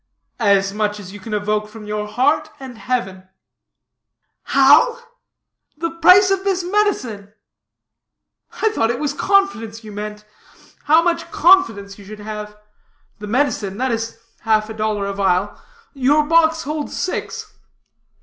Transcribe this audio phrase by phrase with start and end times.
[0.39, 3.29] "As much as you can evoke from your heart and heaven."
[4.45, 4.97] "How?
[5.77, 7.31] the price of this medicine?"
[8.63, 10.25] "I thought it was confidence you meant;
[10.85, 12.57] how much confidence you should have.
[13.19, 15.55] The medicine, that is half a dollar a vial.
[15.93, 17.53] Your box holds six."